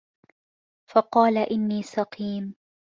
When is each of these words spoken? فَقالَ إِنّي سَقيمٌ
فَقالَ 0.93 1.37
إِنّي 1.37 1.83
سَقيمٌ 1.83 2.53